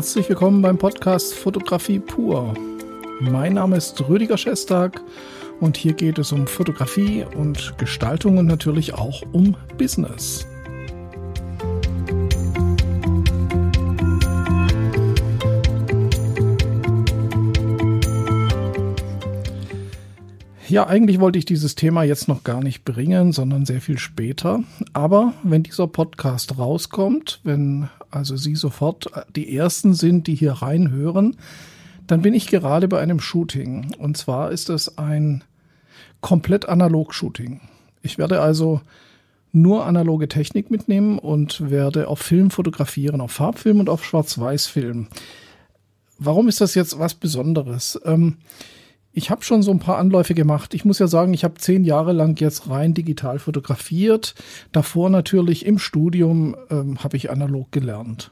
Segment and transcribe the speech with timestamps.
[0.00, 2.54] herzlich willkommen beim Podcast Fotografie pur.
[3.20, 5.02] Mein Name ist Rüdiger Schestag
[5.60, 10.46] und hier geht es um Fotografie und Gestaltung und natürlich auch um Business.
[20.70, 24.62] Ja, eigentlich wollte ich dieses Thema jetzt noch gar nicht bringen, sondern sehr viel später.
[24.92, 31.36] Aber wenn dieser Podcast rauskommt, wenn also Sie sofort die Ersten sind, die hier reinhören,
[32.06, 33.96] dann bin ich gerade bei einem Shooting.
[33.98, 35.42] Und zwar ist es ein
[36.20, 37.60] komplett analog Shooting.
[38.02, 38.80] Ich werde also
[39.50, 45.08] nur analoge Technik mitnehmen und werde auf Film fotografieren, auf Farbfilm und auf Schwarz-Weiß-Film.
[46.20, 48.00] Warum ist das jetzt was Besonderes?
[48.04, 48.36] Ähm,
[49.12, 50.74] ich habe schon so ein paar Anläufe gemacht.
[50.74, 54.34] Ich muss ja sagen, ich habe zehn Jahre lang jetzt rein digital fotografiert.
[54.72, 58.30] Davor natürlich im Studium ähm, habe ich analog gelernt.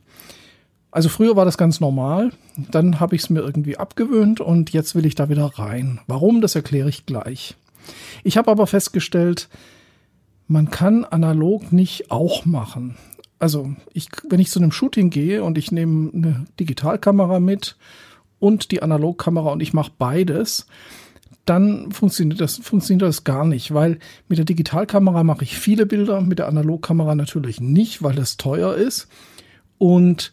[0.90, 2.32] Also früher war das ganz normal,
[2.70, 6.00] dann habe ich es mir irgendwie abgewöhnt und jetzt will ich da wieder rein.
[6.06, 7.56] Warum, das erkläre ich gleich.
[8.24, 9.48] Ich habe aber festgestellt,
[10.46, 12.96] man kann analog nicht auch machen.
[13.38, 17.76] Also ich, wenn ich zu einem Shooting gehe und ich nehme eine Digitalkamera mit
[18.38, 20.66] und die Analogkamera und ich mache beides,
[21.44, 26.20] dann funktioniert das, funktioniert das gar nicht, weil mit der Digitalkamera mache ich viele Bilder,
[26.20, 29.08] mit der Analogkamera natürlich nicht, weil das teuer ist.
[29.78, 30.32] Und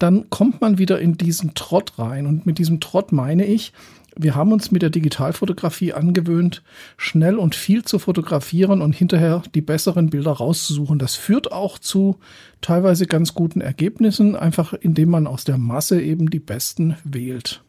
[0.00, 2.26] dann kommt man wieder in diesen Trott rein.
[2.26, 3.72] Und mit diesem Trott meine ich,
[4.16, 6.62] wir haben uns mit der Digitalfotografie angewöhnt,
[6.96, 10.98] schnell und viel zu fotografieren und hinterher die besseren Bilder rauszusuchen.
[10.98, 12.18] Das führt auch zu
[12.60, 17.62] teilweise ganz guten Ergebnissen, einfach indem man aus der Masse eben die besten wählt.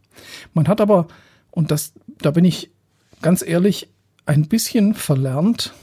[0.53, 1.07] Man hat aber,
[1.51, 2.71] und das, da bin ich
[3.21, 3.89] ganz ehrlich,
[4.25, 5.73] ein bisschen verlernt,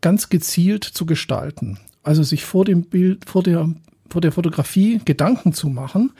[0.00, 1.78] ganz gezielt zu gestalten.
[2.02, 3.70] Also sich vor dem Bild, vor der,
[4.08, 6.12] vor der Fotografie Gedanken zu machen,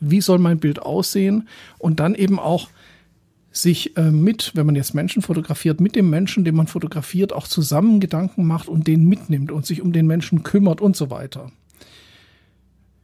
[0.00, 1.48] wie soll mein Bild aussehen
[1.78, 2.68] und dann eben auch
[3.50, 7.48] sich äh, mit, wenn man jetzt Menschen fotografiert, mit dem Menschen, den man fotografiert, auch
[7.48, 11.50] zusammen Gedanken macht und den mitnimmt und sich um den Menschen kümmert und so weiter.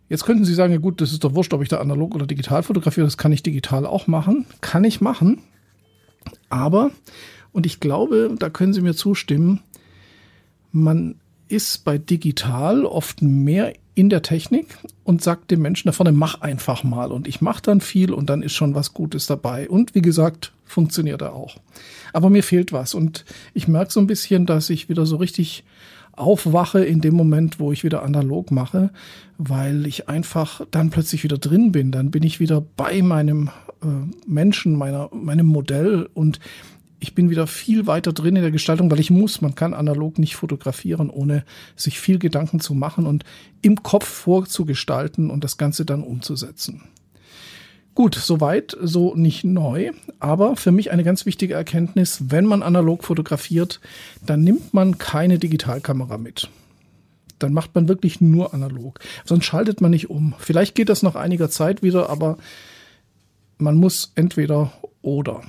[0.08, 2.26] Jetzt könnten Sie sagen, ja gut, das ist doch wurscht, ob ich da analog oder
[2.26, 4.46] digital fotografiere, das kann ich digital auch machen.
[4.60, 5.38] Kann ich machen.
[6.50, 6.90] Aber,
[7.52, 9.60] und ich glaube, da können Sie mir zustimmen,
[10.72, 11.16] man
[11.48, 16.40] ist bei digital oft mehr in der Technik und sagt dem Menschen da vorne, mach
[16.40, 17.12] einfach mal.
[17.12, 19.68] Und ich mache dann viel und dann ist schon was Gutes dabei.
[19.68, 21.56] Und wie gesagt, funktioniert er auch.
[22.12, 22.94] Aber mir fehlt was.
[22.94, 25.64] Und ich merke so ein bisschen, dass ich wieder so richtig
[26.12, 28.90] aufwache in dem Moment, wo ich wieder analog mache,
[29.38, 31.92] weil ich einfach dann plötzlich wieder drin bin.
[31.92, 33.50] Dann bin ich wieder bei meinem
[33.82, 33.86] äh,
[34.26, 36.40] Menschen, meiner, meinem Modell und
[37.04, 39.42] ich bin wieder viel weiter drin in der Gestaltung, weil ich muss.
[39.42, 41.44] Man kann analog nicht fotografieren, ohne
[41.76, 43.24] sich viel Gedanken zu machen und
[43.60, 46.80] im Kopf vorzugestalten und das Ganze dann umzusetzen.
[47.94, 53.04] Gut, soweit, so nicht neu, aber für mich eine ganz wichtige Erkenntnis, wenn man analog
[53.04, 53.82] fotografiert,
[54.24, 56.48] dann nimmt man keine Digitalkamera mit.
[57.38, 58.98] Dann macht man wirklich nur analog.
[59.26, 60.34] Sonst schaltet man nicht um.
[60.38, 62.38] Vielleicht geht das nach einiger Zeit wieder, aber
[63.58, 64.72] man muss entweder
[65.02, 65.42] oder.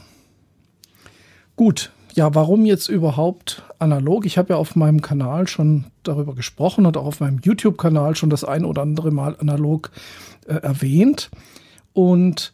[1.55, 4.25] Gut, ja, warum jetzt überhaupt analog?
[4.25, 8.29] Ich habe ja auf meinem Kanal schon darüber gesprochen und auch auf meinem YouTube-Kanal schon
[8.29, 9.91] das ein oder andere Mal analog
[10.47, 11.29] äh, erwähnt.
[11.93, 12.53] Und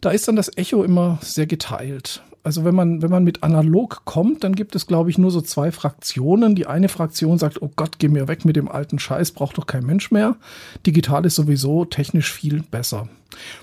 [0.00, 2.22] da ist dann das Echo immer sehr geteilt.
[2.42, 5.40] Also wenn man, wenn man mit analog kommt, dann gibt es, glaube ich, nur so
[5.40, 6.54] zwei Fraktionen.
[6.54, 9.66] Die eine Fraktion sagt, oh Gott, geh mir weg mit dem alten Scheiß, braucht doch
[9.66, 10.36] kein Mensch mehr.
[10.86, 13.08] Digital ist sowieso technisch viel besser.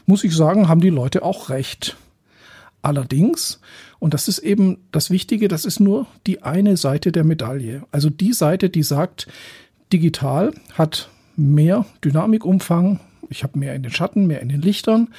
[0.08, 1.96] Muss ich sagen, haben die Leute auch recht.
[2.82, 3.60] Allerdings,
[4.00, 7.84] und das ist eben das Wichtige, das ist nur die eine Seite der Medaille.
[7.92, 9.28] Also die Seite, die sagt,
[9.94, 13.00] digital hat mehr Dynamikumfang,
[13.30, 15.10] ich habe mehr in den Schatten, mehr in den Lichtern,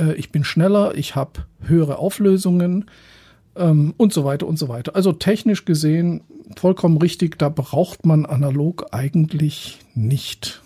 [0.00, 2.86] äh, ich bin schneller, ich habe höhere Auflösungen
[3.54, 4.96] ähm, und so weiter und so weiter.
[4.96, 6.22] Also technisch gesehen
[6.56, 10.62] vollkommen richtig, da braucht man analog eigentlich nicht.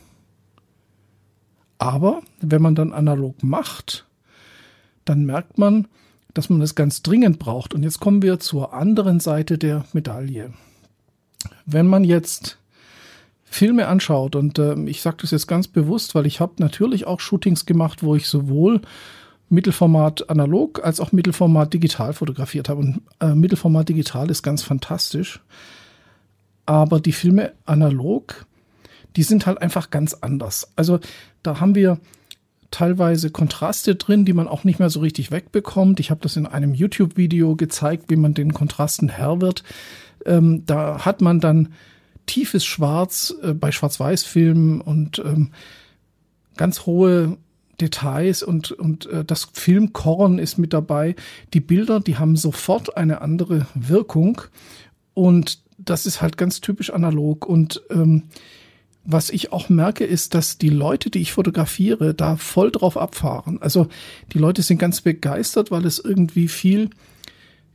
[1.79, 4.07] Aber wenn man dann analog macht,
[5.05, 5.89] dann merkt man,
[6.35, 7.75] dass man es ganz dringend braucht.
[7.75, 10.53] Und jetzt kommen wir zur anderen Seite der Medaille.
[11.67, 12.59] Wenn man jetzt
[13.45, 17.21] Filme anschaut, und äh, ich sage das jetzt ganz bewusst, weil ich habe natürlich auch
[17.21, 18.81] Shootings gemacht, wo ich sowohl
[19.51, 22.81] Mittelformat analog als auch Mittelformat digital fotografiert habe.
[22.81, 25.41] Und äh, Mittelformat digital ist ganz fantastisch.
[26.65, 28.47] Aber die Filme analog,
[29.17, 30.73] die sind halt einfach ganz anders.
[30.77, 31.01] Also
[31.43, 31.99] da haben wir
[32.73, 36.01] teilweise Kontraste drin, die man auch nicht mehr so richtig wegbekommt.
[36.01, 39.63] Ich habe das in einem YouTube-Video gezeigt, wie man den Kontrasten Herr wird.
[40.27, 41.69] Ähm, da hat man dann
[42.27, 45.51] tiefes Schwarz äh, bei Schwarz-Weiß-Filmen und ähm,
[46.57, 47.39] ganz hohe
[47.81, 51.15] Details und, und äh, das Filmkorn ist mit dabei.
[51.55, 54.43] Die Bilder, die haben sofort eine andere Wirkung
[55.15, 57.47] und das ist halt ganz typisch analog.
[57.47, 58.25] Und ähm,
[59.05, 63.61] was ich auch merke, ist, dass die Leute, die ich fotografiere, da voll drauf abfahren.
[63.61, 63.89] Also
[64.33, 66.91] die Leute sind ganz begeistert, weil es irgendwie viel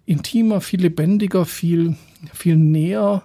[0.05, 1.97] intimer, viel lebendiger, viel,
[2.33, 3.23] viel näher,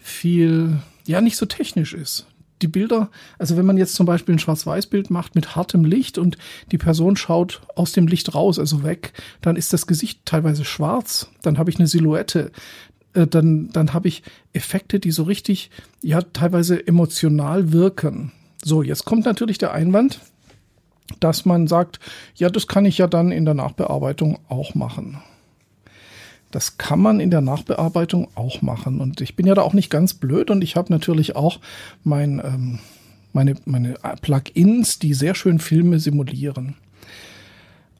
[0.00, 2.26] viel, ja, nicht so technisch ist.
[2.62, 6.38] Die Bilder, also wenn man jetzt zum Beispiel ein Schwarz-Weiß-Bild macht mit hartem Licht und
[6.70, 11.28] die Person schaut aus dem Licht raus, also weg, dann ist das Gesicht teilweise schwarz,
[11.42, 12.52] dann habe ich eine Silhouette,
[13.14, 14.22] äh, dann, dann habe ich
[14.52, 15.70] Effekte, die so richtig,
[16.02, 18.32] ja, teilweise emotional wirken.
[18.62, 20.20] So, jetzt kommt natürlich der Einwand,
[21.20, 22.00] dass man sagt,
[22.34, 25.18] ja, das kann ich ja dann in der Nachbearbeitung auch machen.
[26.50, 29.00] Das kann man in der Nachbearbeitung auch machen.
[29.00, 31.60] Und ich bin ja da auch nicht ganz blöd und ich habe natürlich auch
[32.04, 32.78] mein, ähm,
[33.32, 36.76] meine, meine Plugins, die sehr schön Filme simulieren.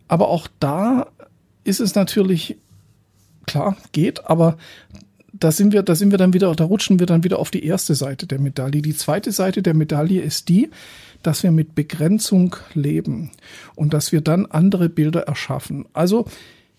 [0.06, 1.08] Aber auch da
[1.64, 2.56] ist es natürlich
[3.46, 4.56] klar, geht, aber
[5.38, 7.64] da sind wir, da sind wir dann wieder, da rutschen wir dann wieder auf die
[7.64, 8.82] erste Seite der Medaille.
[8.82, 10.70] Die zweite Seite der Medaille ist die,
[11.22, 13.31] dass wir mit Begrenzung leben
[13.75, 15.86] und dass wir dann andere Bilder erschaffen.
[15.92, 16.26] Also,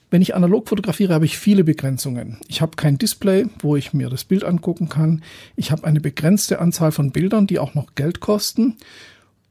[0.09, 2.37] wenn ich analog fotografiere, habe ich viele Begrenzungen.
[2.47, 5.23] Ich habe kein Display, wo ich mir das Bild angucken kann.
[5.55, 8.77] Ich habe eine begrenzte Anzahl von Bildern, die auch noch Geld kosten.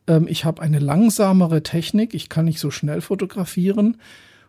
[0.07, 2.15] Ähm, ich habe eine langsamere Technik.
[2.15, 3.99] Ich kann nicht so schnell fotografieren.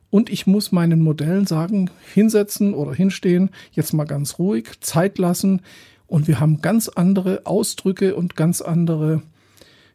[0.10, 5.62] Und ich muss meinen Modellen sagen, hinsetzen oder hinstehen, jetzt mal ganz ruhig, Zeit lassen.
[6.08, 9.22] Und wir haben ganz andere Ausdrücke und ganz andere,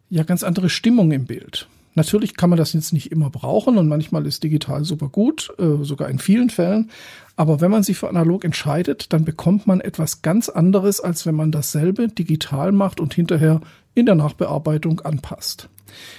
[0.08, 1.68] ja, ganz andere Stimmung im Bild.
[1.94, 5.82] Natürlich kann man das jetzt nicht immer brauchen und manchmal ist digital super gut, äh,
[5.84, 6.90] sogar in vielen Fällen.
[7.36, 11.34] Aber wenn man sich für analog entscheidet, dann bekommt man etwas ganz anderes, als wenn
[11.34, 13.60] man dasselbe digital macht und hinterher
[13.94, 15.68] in der Nachbearbeitung anpasst.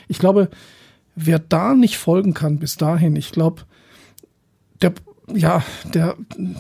[0.09, 0.49] Ich glaube,
[1.15, 3.61] wer da nicht folgen kann bis dahin, ich glaube,
[4.81, 4.94] der,
[5.33, 5.63] ja,
[5.94, 6.16] der,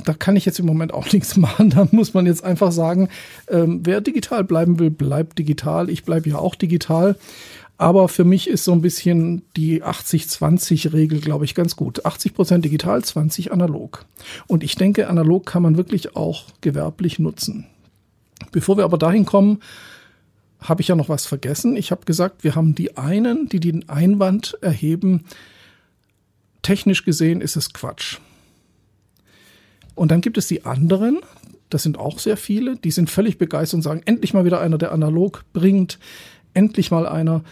[0.05, 1.69] da kann ich jetzt im Moment auch nichts machen.
[1.69, 3.09] Da muss man jetzt einfach sagen,
[3.47, 5.89] ähm, wer digital bleiben will, bleibt digital.
[5.89, 7.15] Ich bleibe ja auch digital.
[7.77, 12.05] Aber für mich ist so ein bisschen die 80-20-Regel, glaube ich, ganz gut.
[12.05, 14.05] 80 Prozent digital, 20 analog.
[14.45, 17.65] Und ich denke, analog kann man wirklich auch gewerblich nutzen.
[18.51, 19.61] Bevor wir aber dahin kommen,
[20.59, 21.75] habe ich ja noch was vergessen.
[21.75, 25.25] Ich habe gesagt, wir haben die einen, die den Einwand erheben,
[26.61, 28.19] technisch gesehen ist es Quatsch.
[29.95, 31.19] Und dann gibt es die anderen,
[31.69, 34.77] das sind auch sehr viele, die sind völlig begeistert und sagen, endlich mal wieder einer,
[34.77, 35.99] der analog bringt,
[36.53, 37.43] endlich mal einer,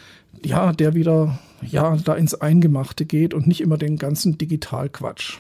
[0.43, 5.39] ja, der wieder, ja, da ins Eingemachte geht und nicht immer den ganzen Digitalquatsch.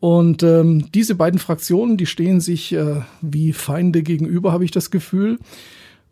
[0.00, 4.90] Und ähm, diese beiden Fraktionen, die stehen sich äh, wie Feinde gegenüber, habe ich das
[4.90, 5.38] Gefühl.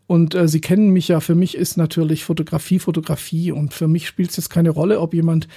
[0.09, 4.09] Und äh, Sie kennen mich ja, für mich ist natürlich Fotografie Fotografie und für mich
[4.09, 5.49] spielt es jetzt keine Rolle, ob jemand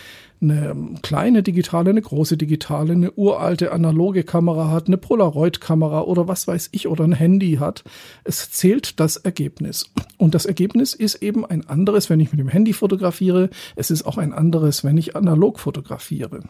[0.42, 6.48] eine kleine digitale, eine große digitale, eine uralte analoge Kamera hat, eine Polaroid-Kamera oder was
[6.48, 7.86] weiß ich oder ein Handy hat.
[8.26, 9.90] Es zählt das Ergebnis.
[10.18, 13.50] Und das Ergebnis ist eben ein anderes, wenn ich mit dem Handy fotografiere.
[13.78, 16.42] Es ist auch ein anderes, wenn ich analog fotografiere.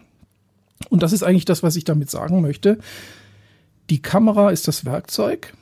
[0.89, 2.79] Und das ist eigentlich das, was ich damit sagen möchte.
[3.91, 5.53] Die Kamera ist das Werkzeug.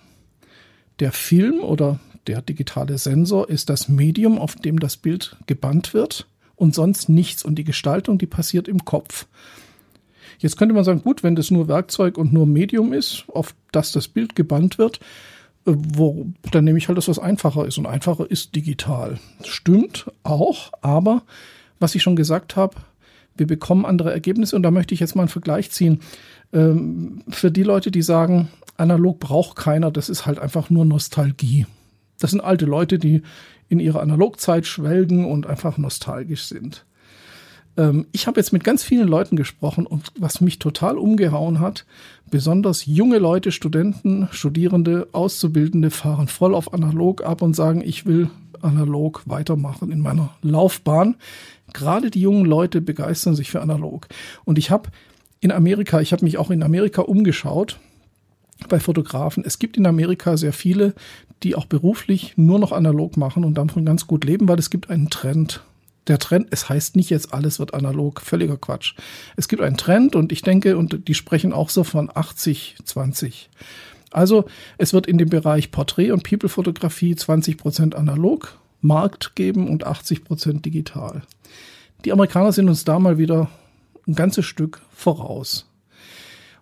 [1.02, 6.28] Der Film oder der digitale Sensor ist das Medium, auf dem das Bild gebannt wird
[6.56, 7.44] und sonst nichts.
[7.44, 9.28] Und die Gestaltung, die passiert im Kopf.
[10.40, 13.92] Jetzt könnte man sagen, gut, wenn das nur Werkzeug und nur Medium ist, auf das
[13.92, 15.00] das Bild gebannt wird,
[15.66, 17.78] äh, wo, dann nehme ich halt das, was einfacher ist.
[17.78, 19.20] Und einfacher ist digital.
[19.44, 21.24] Stimmt auch, aber
[21.80, 22.76] was ich schon gesagt habe,
[23.36, 26.02] wir bekommen andere Ergebnisse und da möchte ich jetzt mal einen Vergleich ziehen.
[26.52, 31.66] Ähm, für die Leute, die sagen, analog braucht keiner, das ist halt einfach nur Nostalgie.
[32.20, 33.22] Das sind alte Leute, die
[33.70, 36.86] in ihrer Analogzeit schwelgen und einfach nostalgisch sind.
[37.78, 41.86] Ähm, ich habe jetzt mit ganz vielen Leuten gesprochen und was mich total umgehauen hat,
[42.30, 48.30] besonders junge Leute, Studenten, Studierende, Auszubildende fahren voll auf analog ab und sagen, ich will
[48.62, 51.16] analog weitermachen in meiner Laufbahn.
[51.74, 54.08] Gerade die jungen Leute begeistern sich für analog.
[54.44, 54.90] Und ich habe
[55.40, 57.80] in Amerika, ich habe mich auch in Amerika umgeschaut
[58.68, 59.44] bei Fotografen.
[59.46, 60.94] Es gibt in Amerika sehr viele,
[61.44, 64.90] die auch beruflich nur noch analog machen und davon ganz gut leben, weil es gibt
[64.90, 65.62] einen Trend.
[66.08, 68.96] Der Trend, es heißt nicht jetzt alles wird analog, völliger Quatsch.
[69.38, 73.50] Es gibt einen Trend und ich denke, und die sprechen auch so von 80, 20.
[74.12, 74.46] Also
[74.78, 80.24] es wird in dem Bereich Porträt- und People-Fotografie 20 Prozent analog Markt geben und 80
[80.24, 81.22] Prozent digital.
[82.06, 83.50] Die Amerikaner sind uns da mal wieder
[84.08, 85.69] ein ganzes Stück voraus.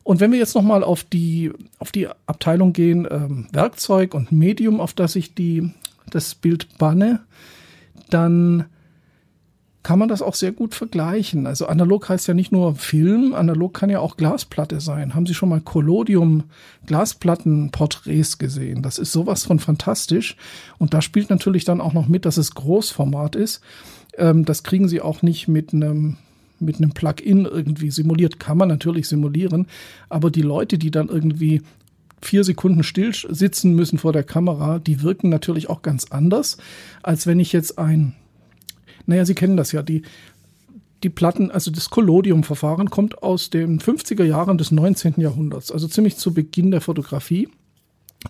[0.07, 4.79] Und wenn wir jetzt nochmal auf die, auf die Abteilung gehen, ähm, Werkzeug und Medium,
[4.79, 5.73] auf das ich die,
[6.09, 7.25] das Bild banne,
[8.09, 8.67] dann
[9.83, 11.45] kann man das auch sehr gut vergleichen.
[11.45, 15.13] Also analog heißt ja nicht nur Film, analog kann ja auch Glasplatte sein.
[15.13, 16.45] Haben Sie schon mal Collodium
[16.85, 18.83] Glasplattenporträts gesehen?
[18.83, 20.37] Das ist sowas von fantastisch.
[20.77, 23.59] Und da spielt natürlich dann auch noch mit, dass es Großformat ist.
[24.17, 26.15] Ähm, das kriegen Sie auch nicht mit einem
[26.59, 28.39] mit einem Plugin irgendwie simuliert.
[28.39, 29.67] Kann man natürlich simulieren,
[30.09, 31.61] aber die Leute, die dann irgendwie
[32.21, 36.57] vier Sekunden still sitzen müssen vor der Kamera, die wirken natürlich auch ganz anders,
[37.03, 38.15] als wenn ich jetzt ein,
[39.05, 40.01] naja, Sie kennen das ja, die,
[41.03, 45.15] die Platten, also das Collodium-Verfahren kommt aus den 50er Jahren des 19.
[45.17, 47.49] Jahrhunderts, also ziemlich zu Beginn der Fotografie.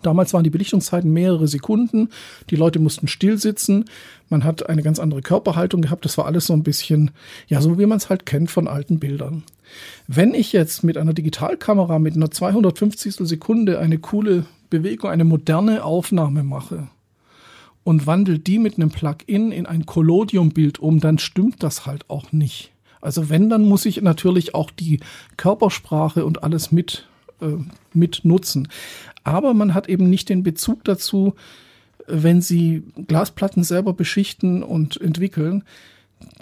[0.03, 2.09] Damals waren die Belichtungszeiten mehrere Sekunden.
[2.49, 3.85] Die Leute mussten still sitzen.
[4.29, 6.05] Man hat eine ganz andere Körperhaltung gehabt.
[6.05, 7.11] Das war alles so ein bisschen,
[7.47, 9.43] ja, so wie man es halt kennt von alten Bildern.
[10.07, 13.15] Wenn ich jetzt mit einer Digitalkamera mit einer 250.
[13.27, 16.87] Sekunde eine coole Bewegung, eine moderne Aufnahme mache
[17.83, 22.31] und wandle die mit einem Plugin in ein Collodium-Bild um, dann stimmt das halt auch
[22.31, 22.71] nicht.
[22.99, 24.99] Also wenn, dann muss ich natürlich auch die
[25.37, 27.07] Körpersprache und alles mit,
[27.41, 27.55] äh,
[27.93, 28.67] mit nutzen
[29.27, 31.35] aber man hat eben nicht den Bezug dazu,
[32.07, 35.63] wenn Sie Glasplatten selber beschichten und entwickeln,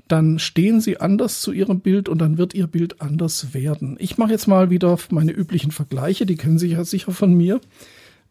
[0.07, 3.97] dann stehen Sie anders zu Ihrem Bild und dann wird Ihr Bild anders werden.
[3.99, 7.59] Ich mache jetzt mal wieder meine üblichen Vergleiche, die kennen Sie ja sicher von mir.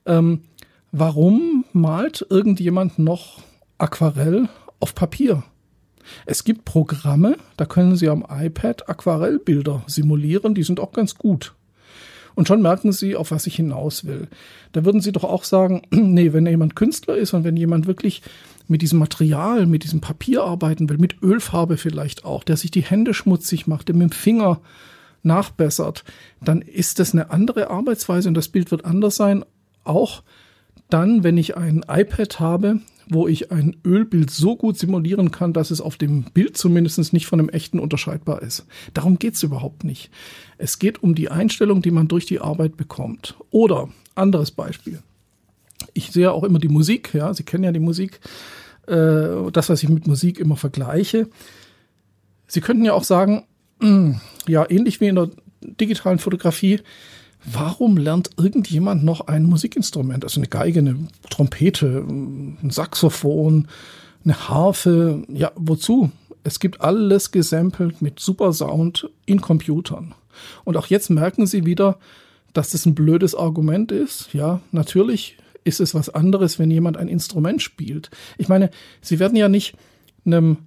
[0.06, 0.42] Ähm,
[0.92, 3.42] warum malt irgendjemand noch
[3.78, 5.42] Aquarell auf Papier?
[6.26, 11.54] Es gibt Programme, da können Sie am iPad Aquarellbilder simulieren, die sind auch ganz gut.
[12.35, 14.29] Und schon merken sie, auf was ich hinaus will.
[14.73, 18.23] Da würden sie doch auch sagen, nee, wenn jemand Künstler ist und wenn jemand wirklich
[18.67, 22.83] mit diesem Material, mit diesem Papier arbeiten will, mit Ölfarbe vielleicht auch, der sich die
[22.83, 24.61] Hände schmutzig macht, der mit dem Finger
[25.23, 26.05] nachbessert,
[26.41, 29.45] dann ist das eine andere Arbeitsweise und das Bild wird anders sein.
[29.85, 30.23] Auch
[30.91, 35.70] dann, wenn ich ein iPad habe, wo ich ein Ölbild so gut simulieren kann, dass
[35.70, 38.66] es auf dem Bild zumindest nicht von einem echten unterscheidbar ist.
[38.94, 40.11] Darum geht's überhaupt nicht.
[40.58, 43.37] Es geht um die Einstellung, die man durch die Arbeit bekommt.
[43.50, 45.02] Oder anderes Beispiel.
[45.92, 48.20] Ich sehe auch immer die Musik, ja, Sie kennen ja die Musik,
[48.87, 51.28] äh, das, was ich mit Musik immer vergleiche.
[52.46, 53.44] Sie könnten ja auch sagen,
[53.80, 55.30] hm, ja, ähnlich wie in der
[55.61, 56.80] digitalen Fotografie,
[57.44, 60.24] Warum lernt irgendjemand noch ein Musikinstrument?
[60.24, 60.96] Also eine Geige, eine
[61.28, 63.68] Trompete, ein Saxophon,
[64.24, 65.22] eine Harfe.
[65.28, 66.10] Ja, wozu?
[66.42, 70.14] Es gibt alles gesampelt mit super Sound in Computern.
[70.64, 71.98] Und auch jetzt merken Sie wieder,
[72.52, 74.32] dass das ein blödes Argument ist.
[74.32, 78.10] Ja, natürlich ist es was anderes, wenn jemand ein Instrument spielt.
[78.38, 78.70] Ich meine,
[79.00, 79.74] Sie werden ja nicht
[80.24, 80.58] einem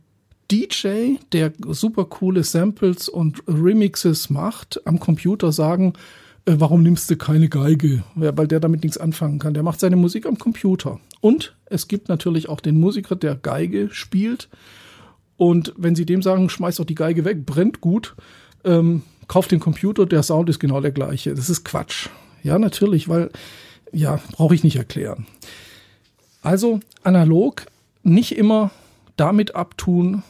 [0.52, 5.94] DJ, der super coole Samples und Remixes macht, am Computer sagen,
[6.48, 8.04] warum nimmst du keine Geige?
[8.16, 9.54] Weil der damit nichts anfangen kann.
[9.54, 11.00] Der macht seine Musik am Computer.
[11.20, 14.48] Und es gibt natürlich auch den Musiker, der Geige spielt.
[15.36, 18.16] Und wenn sie dem sagen, schmeiß doch die Geige weg, brennt gut,
[18.64, 21.36] ähm, kauft den Computer, der Sound ist genau der gleiche.
[21.36, 22.08] Das ist Quatsch.
[22.44, 23.30] Ja, natürlich, weil,
[23.92, 25.28] ja, brauche ich nicht erklären.
[26.42, 27.66] Also analog
[28.04, 28.72] nicht immer
[29.18, 30.24] damit abtun,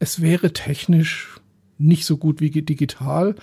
[0.00, 1.40] es wäre technisch
[1.78, 3.36] nicht so gut wie digital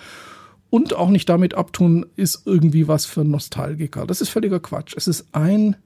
[0.74, 4.08] und auch nicht damit abtun, ist irgendwie was für Nostalgiker.
[4.08, 4.94] Das ist völliger Quatsch.
[4.96, 5.76] Es ist ein,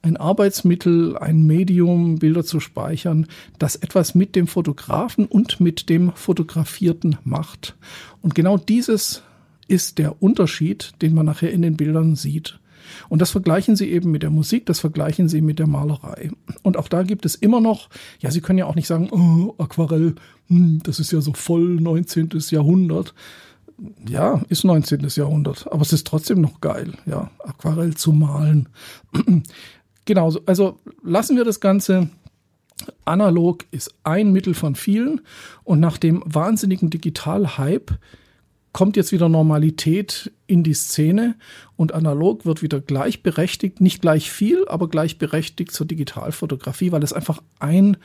[0.00, 3.26] ein Arbeitsmittel, ein Medium, Bilder zu speichern,
[3.58, 7.74] das etwas mit dem Fotografen und mit dem Fotografierten macht.
[8.20, 9.24] Und genau dieses
[9.66, 12.60] ist der Unterschied, den man nachher in den Bildern sieht.
[13.08, 16.30] Und das vergleichen Sie eben mit der Musik, das vergleichen Sie mit der Malerei.
[16.62, 17.88] Und auch da gibt es immer noch,
[18.20, 20.14] ja, Sie können ja auch nicht sagen, oh, Aquarell,
[20.46, 22.28] hm, das ist ja so voll 19.
[22.50, 23.14] Jahrhundert,
[24.08, 25.06] ja, ist 19.
[25.08, 28.68] Jahrhundert, aber es ist trotzdem noch geil, ja, Aquarell zu malen.
[30.04, 32.08] genau, also lassen wir das Ganze.
[33.04, 35.20] Analog ist ein Mittel von vielen
[35.62, 37.92] und nach dem wahnsinnigen Digital-Hype
[38.72, 41.36] kommt jetzt wieder Normalität in die Szene
[41.76, 47.42] und analog wird wieder gleichberechtigt, nicht gleich viel, aber gleichberechtigt zur Digitalfotografie, weil es einfach
[47.58, 47.98] ein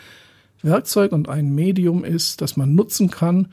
[0.62, 3.48] Werkzeug und ein Medium ist, das man nutzen kann,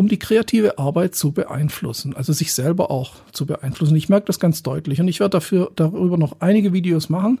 [0.00, 3.94] um die kreative Arbeit zu beeinflussen, also sich selber auch zu beeinflussen.
[3.96, 7.40] Ich merke das ganz deutlich und ich werde dafür darüber noch einige Videos machen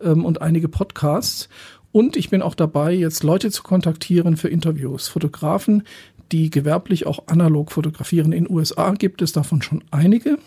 [0.00, 1.48] ähm, und einige Podcasts.
[1.92, 5.06] Und ich bin auch dabei, jetzt Leute zu kontaktieren für Interviews.
[5.06, 5.84] Fotografen,
[6.32, 8.32] die gewerblich auch analog fotografieren.
[8.32, 10.38] In USA gibt es davon schon einige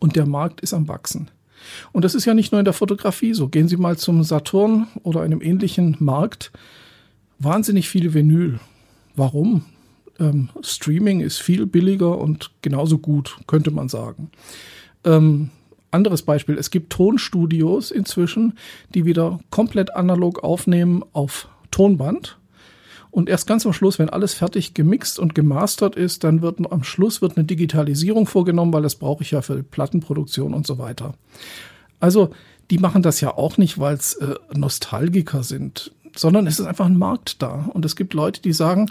[0.00, 1.30] und der Markt ist am Wachsen.
[1.92, 3.48] Und das ist ja nicht nur in der Fotografie so.
[3.48, 6.52] Gehen Sie mal zum Saturn oder einem ähnlichen Markt.
[7.38, 8.60] Wahnsinnig viele Vinyl.
[9.16, 9.64] Warum?
[10.18, 14.30] Ähm, Streaming ist viel billiger und genauso gut, könnte man sagen.
[15.04, 15.50] Ähm,
[15.90, 18.54] anderes Beispiel, es gibt Tonstudios inzwischen,
[18.94, 22.38] die wieder komplett analog aufnehmen auf Tonband.
[23.10, 26.82] Und erst ganz am Schluss, wenn alles fertig gemixt und gemastert ist, dann wird am
[26.82, 31.14] Schluss wird eine Digitalisierung vorgenommen, weil das brauche ich ja für Plattenproduktion und so weiter.
[32.00, 32.30] Also
[32.70, 36.86] die machen das ja auch nicht, weil es äh, Nostalgiker sind, sondern es ist einfach
[36.86, 37.70] ein Markt da.
[37.72, 38.90] Und es gibt Leute, die sagen,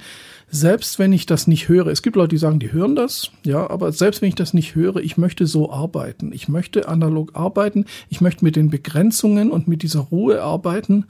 [0.49, 3.69] selbst wenn ich das nicht höre, es gibt Leute, die sagen, die hören das, ja,
[3.69, 6.31] aber selbst wenn ich das nicht höre, ich möchte so arbeiten.
[6.33, 7.85] Ich möchte analog arbeiten.
[8.09, 11.05] Ich möchte mit den Begrenzungen und mit dieser Ruhe arbeiten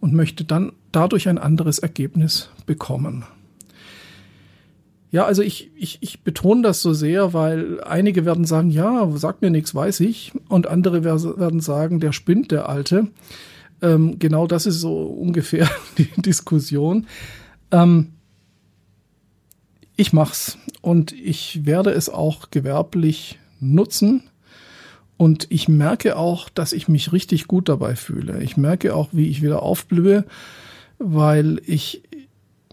[0.00, 3.24] und möchte dann dadurch ein anderes Ergebnis bekommen.
[5.12, 9.42] Ja, also ich, ich, ich betone das so sehr, weil einige werden sagen, ja, sagt
[9.42, 10.32] mir nichts, weiß ich.
[10.48, 13.08] Und andere werden sagen, der spinnt, der Alte.
[13.82, 17.06] Ähm, genau das ist so ungefähr die Diskussion.
[17.70, 18.12] Ähm,
[19.96, 24.22] ich mach's und ich werde es auch gewerblich nutzen.
[25.16, 28.42] Und ich merke auch, dass ich mich richtig gut dabei fühle.
[28.42, 30.24] Ich merke auch, wie ich wieder aufblühe,
[30.98, 32.02] weil ich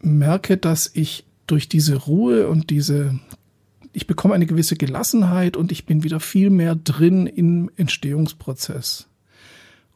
[0.01, 3.19] merke, dass ich durch diese Ruhe und diese,
[3.93, 9.08] ich bekomme eine gewisse Gelassenheit und ich bin wieder viel mehr drin im Entstehungsprozess.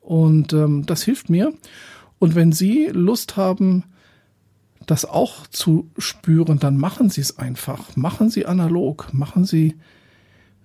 [0.03, 1.53] Und ähm, das hilft mir.
[2.19, 3.85] Und wenn Sie Lust haben,
[4.85, 7.95] das auch zu spüren, dann machen Sie es einfach.
[7.95, 9.13] Machen Sie analog.
[9.13, 9.75] Machen Sie,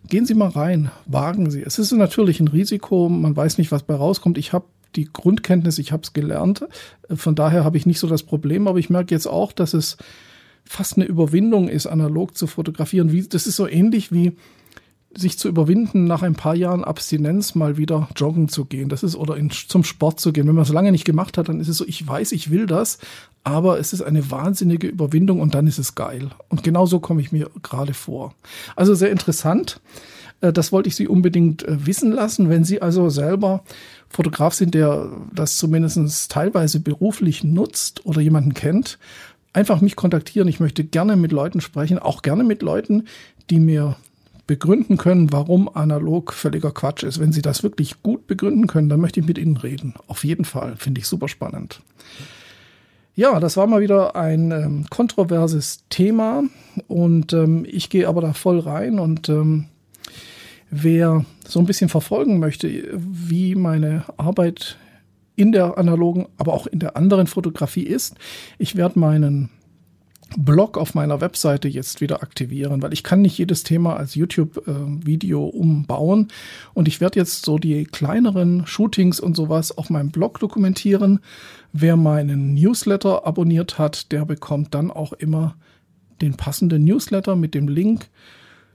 [0.09, 0.91] gehen Sie mal rein.
[1.07, 1.63] Wagen Sie.
[1.63, 3.09] Es ist natürlich ein Risiko.
[3.09, 4.39] Man weiß nicht, was bei rauskommt.
[4.39, 4.67] Ich habe
[4.97, 6.67] die Grundkenntnis, ich habe es gelernt.
[7.15, 8.67] Von daher habe ich nicht so das Problem.
[8.67, 9.99] Aber ich merke jetzt auch, dass es
[10.65, 13.13] fast eine Überwindung ist, analog zu fotografieren.
[13.13, 14.37] Wie, das ist so ähnlich wie
[15.17, 18.89] sich zu überwinden, nach ein paar Jahren Abstinenz mal wieder joggen zu gehen.
[18.89, 20.47] Das ist oder in, zum Sport zu gehen.
[20.47, 22.67] Wenn man es lange nicht gemacht hat, dann ist es so, ich weiß, ich will
[22.67, 22.99] das,
[23.43, 26.31] aber es ist eine wahnsinnige Überwindung und dann ist es geil.
[26.49, 28.35] Und genau so komme ich mir gerade vor.
[28.77, 29.81] Also sehr interessant.
[30.41, 32.51] Äh, das wollte ich Sie unbedingt äh, wissen lassen.
[32.51, 33.65] Wenn Sie also selber
[34.09, 38.99] Fotograf sind, der das zumindest teilweise beruflich nutzt oder jemanden kennt,
[39.53, 40.49] einfach mich kontaktieren.
[40.49, 43.05] Ich möchte gerne mit Leuten sprechen, auch gerne mit Leuten,
[43.51, 43.97] die mir
[44.49, 47.21] begründen können, warum analog völliger Quatsch ist.
[47.21, 49.95] Wenn Sie das wirklich gut begründen können, dann möchte ich mit Ihnen reden.
[50.09, 50.75] Auf jeden Fall.
[50.77, 51.81] Finde ich super spannend.
[53.15, 56.45] Ja, das war mal wieder ein ähm, kontroverses Thema
[56.87, 59.67] und ähm, ich gehe aber da voll rein und ähm,
[60.71, 64.79] wer so ein bisschen verfolgen möchte, wie meine Arbeit
[65.37, 68.15] in der analogen, aber auch in der anderen Fotografie ist.
[68.57, 69.51] Ich werde meinen
[70.37, 75.49] Blog auf meiner Webseite jetzt wieder aktivieren, weil ich kann nicht jedes Thema als YouTube-Video
[75.49, 76.29] äh, umbauen
[76.75, 81.21] und ich werde jetzt so die kleineren Shootings und sowas auf meinem Blog dokumentieren.
[81.73, 85.57] Wer meinen Newsletter abonniert hat, der bekommt dann auch immer
[86.21, 88.09] den passenden Newsletter mit dem Link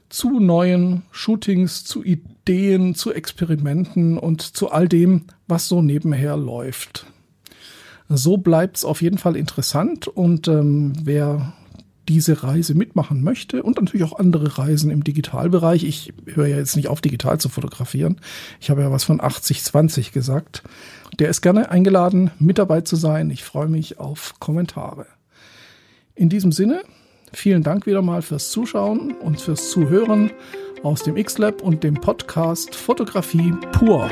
[0.08, 7.06] zu neuen Shootings, zu Ideen, zu Experimenten und zu all dem, was so nebenher läuft.
[8.08, 11.54] So bleibt es auf jeden Fall interessant und ähm, wer
[12.08, 15.84] diese Reise mitmachen möchte und natürlich auch andere Reisen im Digitalbereich.
[15.84, 18.20] Ich höre ja jetzt nicht auf, digital zu fotografieren.
[18.60, 20.62] Ich habe ja was von 80-20 gesagt.
[21.18, 23.30] Der ist gerne eingeladen, mit dabei zu sein.
[23.30, 25.06] Ich freue mich auf Kommentare.
[26.14, 26.82] In diesem Sinne,
[27.34, 30.30] Vielen Dank wieder mal fürs Zuschauen und fürs Zuhören
[30.82, 34.08] aus dem X-Lab und dem Podcast Fotografie pur.